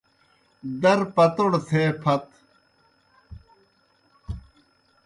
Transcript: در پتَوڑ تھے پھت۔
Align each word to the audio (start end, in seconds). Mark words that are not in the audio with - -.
در 0.81 0.99
پتَوڑ 1.15 1.51
تھے 1.67 1.83
پھت۔ 2.01 2.23